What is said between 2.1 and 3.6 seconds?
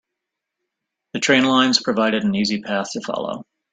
an easy path to follow.